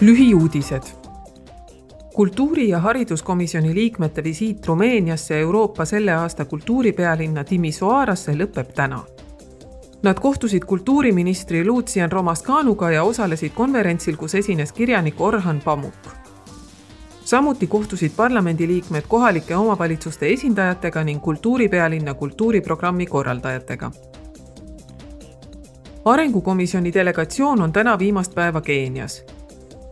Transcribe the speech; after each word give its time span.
lühiuudised. 0.00 0.82
kultuuri- 2.14 2.68
ja 2.68 2.78
hariduskomisjoni 2.78 3.74
liikmete 3.74 4.24
visiit 4.24 4.66
Rumeeniasse 4.66 5.40
Euroopa 5.40 5.84
selle 5.84 6.12
aasta 6.12 6.44
kultuuripealinna 6.44 7.44
Timisoarasse 7.44 8.32
lõpeb 8.32 8.72
täna. 8.74 9.04
Nad 10.02 10.20
kohtusid 10.20 10.64
kultuuriministri 10.64 11.66
Lucian 11.66 12.12
Romascanuga 12.12 12.90
ja 12.90 13.02
osalesid 13.02 13.50
konverentsil, 13.54 14.16
kus 14.16 14.34
esines 14.34 14.72
kirjanik 14.72 15.20
Orhan 15.20 15.60
Pamuk. 15.64 15.94
samuti 17.24 17.66
kohtusid 17.66 18.12
parlamendiliikmed 18.16 19.02
kohalike 19.08 19.56
omavalitsuste 19.56 20.32
esindajatega 20.32 21.04
ning 21.04 21.22
kultuuripealinna 21.22 22.14
kultuuriprogrammi 22.14 23.06
korraldajatega 23.06 23.90
arengukomisjoni 26.04 26.94
delegatsioon 26.94 27.62
on 27.62 27.72
täna 27.72 27.98
viimast 27.98 28.34
päeva 28.34 28.60
Keenias 28.60 29.37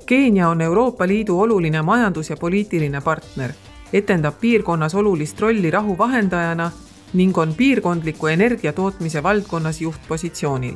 Keenia 0.07 0.49
on 0.49 0.61
Euroopa 0.61 1.07
Liidu 1.07 1.41
oluline 1.41 1.83
majandus- 1.83 2.31
ja 2.31 2.37
poliitiline 2.37 3.01
partner, 3.01 3.51
etendab 3.93 4.35
piirkonnas 4.41 4.95
olulist 4.95 5.41
rolli 5.41 5.71
rahu 5.71 5.99
vahendajana 5.99 6.71
ning 7.13 7.39
on 7.39 7.55
piirkondliku 7.55 8.27
energiatootmise 8.27 9.23
valdkonnas 9.23 9.81
juhtpositsioonil. 9.81 10.75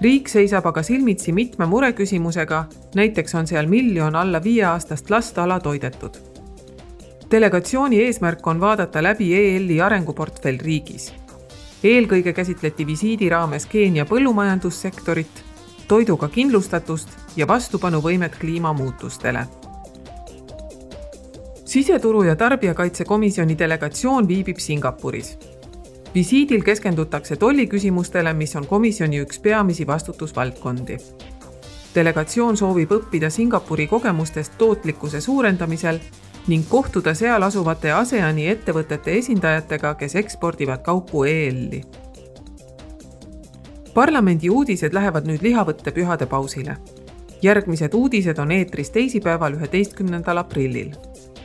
riik 0.00 0.28
seisab 0.28 0.66
aga 0.66 0.82
silmitsi 0.82 1.32
mitme 1.32 1.66
mureküsimusega, 1.66 2.64
näiteks 2.94 3.34
on 3.34 3.46
seal 3.46 3.66
miljon 3.66 4.16
alla 4.16 4.42
viieaastast 4.42 5.10
last 5.10 5.38
alatoidetud. 5.38 6.16
delegatsiooni 7.30 8.02
eesmärk 8.02 8.46
on 8.46 8.60
vaadata 8.60 9.02
läbi 9.02 9.34
EL-i 9.34 9.80
arenguportfell 9.80 10.58
riigis. 10.58 11.12
eelkõige 11.84 12.32
käsitleti 12.32 12.86
visiidi 12.86 13.28
raames 13.28 13.66
Keenia 13.66 14.04
põllumajandussektorit 14.04 15.53
toiduga 15.88 16.28
kindlustatust 16.28 17.08
ja 17.36 17.46
vastupanuvõimet 17.46 18.36
kliimamuutustele. 18.40 19.46
siseturu 21.64 22.22
ja 22.22 22.36
Tarbijakaitsekomisjoni 22.36 23.58
delegatsioon 23.58 24.28
viibib 24.28 24.58
Singapuris. 24.58 25.38
visiidil 26.14 26.62
keskendutakse 26.62 27.36
tolliküsimustele, 27.36 28.32
mis 28.32 28.56
on 28.56 28.66
komisjoni 28.66 29.20
üks 29.20 29.40
peamisi 29.40 29.86
vastutusvaldkondi. 29.86 30.98
delegatsioon 31.94 32.56
soovib 32.56 32.90
õppida 32.90 33.30
Singapuri 33.30 33.86
kogemustest 33.86 34.52
tootlikkuse 34.58 35.20
suurendamisel 35.20 35.98
ning 36.46 36.68
kohtuda 36.68 37.14
seal 37.14 37.42
asuvate 37.42 37.92
ASEAN-i 37.92 38.48
ettevõtete 38.48 39.18
esindajatega, 39.18 39.94
kes 39.94 40.14
ekspordivad 40.14 40.82
kaupu 40.82 41.24
EL-i 41.24 42.03
parlamendi 43.94 44.50
uudised 44.50 44.94
lähevad 44.94 45.26
nüüd 45.30 45.42
lihavõttepühade 45.42 46.26
pausile. 46.26 46.76
järgmised 47.42 47.94
uudised 47.94 48.38
on 48.38 48.50
eetris 48.50 48.90
teisipäeval, 48.90 49.54
üheteistkümnendal 49.54 50.36
aprillil. 50.36 50.90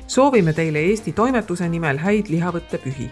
soovime 0.07 0.53
teile 0.53 0.79
Eesti 0.79 1.11
Toimetuse 1.11 1.69
nimel 1.69 1.97
häid 1.97 2.29
lihavõttepühi 2.29 3.11